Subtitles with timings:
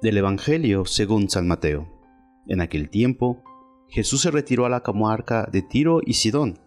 [0.00, 1.88] Del Evangelio según San Mateo.
[2.46, 3.42] En aquel tiempo,
[3.88, 6.60] Jesús se retiró a la comarca de Tiro y Sidón.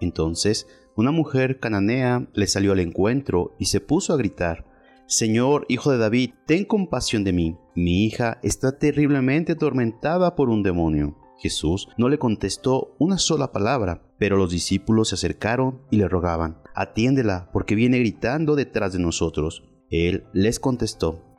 [0.00, 0.66] Entonces,
[0.96, 4.64] una mujer cananea le salió al encuentro y se puso a gritar,
[5.06, 7.58] Señor, hijo de David, ten compasión de mí.
[7.74, 11.18] Mi hija está terriblemente atormentada por un demonio.
[11.38, 16.62] Jesús no le contestó una sola palabra, pero los discípulos se acercaron y le rogaban,
[16.74, 19.62] Atiéndela, porque viene gritando detrás de nosotros.
[19.90, 21.27] Él les contestó,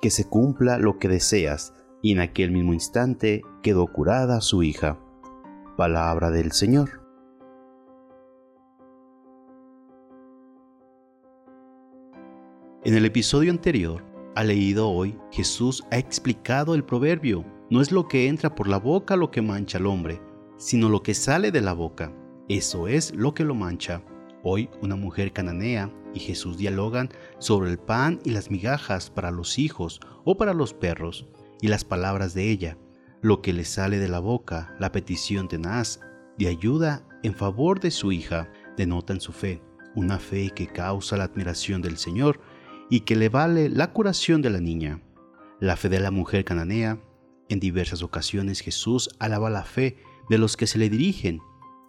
[0.00, 1.74] que se cumpla lo que deseas.
[2.02, 4.98] Y en aquel mismo instante quedó curada su hija.
[5.76, 7.00] Palabra del Señor.
[12.82, 14.02] En el episodio anterior,
[14.34, 17.44] ha leído hoy, Jesús ha explicado el proverbio.
[17.68, 20.22] No es lo que entra por la boca lo que mancha al hombre,
[20.56, 22.12] sino lo que sale de la boca.
[22.48, 24.02] Eso es lo que lo mancha.
[24.42, 29.58] Hoy una mujer cananea y Jesús dialogan sobre el pan y las migajas para los
[29.58, 31.28] hijos o para los perros
[31.60, 32.78] y las palabras de ella,
[33.22, 36.00] lo que le sale de la boca, la petición tenaz
[36.38, 39.62] de ayuda en favor de su hija, denotan su fe,
[39.94, 42.40] una fe que causa la admiración del Señor
[42.88, 45.02] y que le vale la curación de la niña.
[45.60, 46.98] La fe de la mujer cananea,
[47.48, 49.98] en diversas ocasiones Jesús alaba la fe
[50.30, 51.40] de los que se le dirigen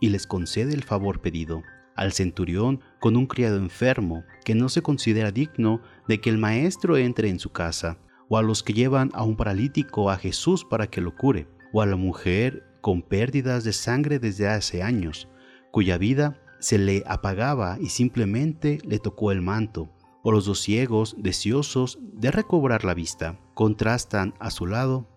[0.02, 1.64] y les concede el favor pedido
[1.95, 6.98] al centurión con un criado enfermo que no se considera digno de que el maestro
[6.98, 7.98] entre en su casa,
[8.30, 11.82] o a los que llevan a un paralítico a Jesús para que lo cure, o
[11.82, 15.27] a la mujer con pérdidas de sangre desde hace años,
[15.71, 19.89] cuya vida se le apagaba y simplemente le tocó el manto,
[20.23, 23.39] o los dos ciegos deseosos de recobrar la vista.
[23.54, 25.08] Contrastan a su lado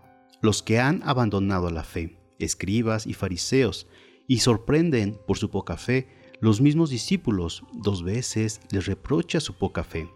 [0.40, 3.86] los que han abandonado la fe, escribas y fariseos,
[4.26, 6.08] y sorprenden por su poca fe
[6.40, 10.10] los mismos discípulos dos veces les reprocha su poca fe.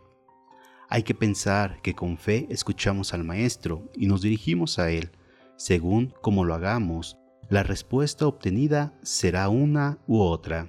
[0.89, 5.11] Hay que pensar que con fe escuchamos al Maestro y nos dirigimos a Él.
[5.56, 7.19] Según como lo hagamos,
[7.51, 10.69] la respuesta obtenida será una u otra.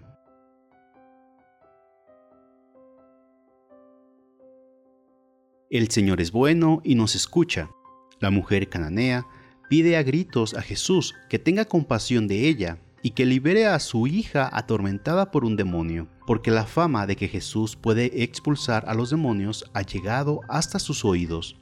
[5.69, 7.69] El Señor es bueno y nos escucha.
[8.19, 9.25] La mujer cananea
[9.69, 14.07] pide a gritos a Jesús que tenga compasión de ella y que libere a su
[14.07, 19.09] hija atormentada por un demonio, porque la fama de que Jesús puede expulsar a los
[19.09, 21.59] demonios ha llegado hasta sus oídos.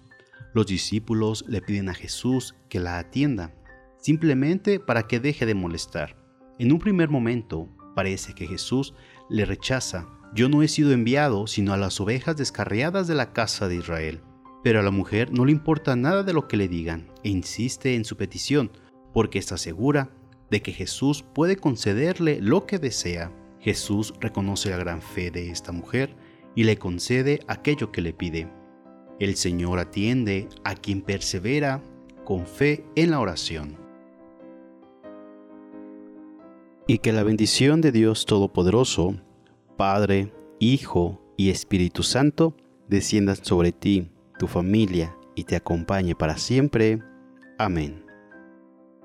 [0.53, 3.53] Los discípulos le piden a Jesús que la atienda,
[3.99, 6.15] simplemente para que deje de molestar.
[6.59, 8.93] En un primer momento parece que Jesús
[9.29, 10.07] le rechaza.
[10.33, 14.21] Yo no he sido enviado sino a las ovejas descarriadas de la casa de Israel.
[14.63, 17.95] Pero a la mujer no le importa nada de lo que le digan e insiste
[17.95, 18.71] en su petición,
[19.13, 20.09] porque está segura
[20.49, 23.31] de que Jesús puede concederle lo que desea.
[23.59, 26.15] Jesús reconoce la gran fe de esta mujer
[26.55, 28.49] y le concede aquello que le pide.
[29.19, 31.81] El Señor atiende a quien persevera
[32.23, 33.77] con fe en la oración.
[36.87, 39.15] Y que la bendición de Dios Todopoderoso,
[39.75, 42.55] Padre, Hijo y Espíritu Santo,
[42.87, 44.09] descienda sobre ti,
[44.39, 46.99] tu familia y te acompañe para siempre.
[47.57, 48.06] Amén.